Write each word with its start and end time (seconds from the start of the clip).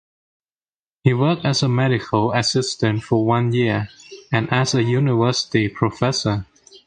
He 1.03 1.13
worked 1.13 1.45
as 1.45 1.61
a 1.61 1.69
medical 1.69 2.31
assistant 2.31 3.03
for 3.03 3.23
one 3.23 3.53
year 3.53 3.89
and 4.31 4.51
as 4.51 4.73
a 4.73 4.81
university 4.81 5.69
professor. 5.69 6.47